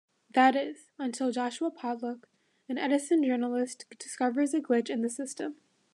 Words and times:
That 0.33 0.55
is, 0.55 0.87
until 0.97 1.31
Joshua 1.31 1.69
Pollack, 1.69 2.27
an 2.67 2.79
Edison 2.79 3.23
journalist 3.23 3.85
discovers 3.99 4.51
a 4.55 4.59
glitch 4.59 4.89
in 4.89 5.03
the 5.03 5.11
system. 5.11 5.57